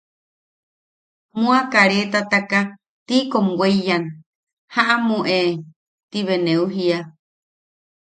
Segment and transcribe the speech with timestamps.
[1.41, 2.59] Mua kareetataka
[3.07, 4.03] tiikom weiyan:
[4.73, 5.39] ¡Jaʼamu e!
[6.09, 6.99] ti bea neu jiia.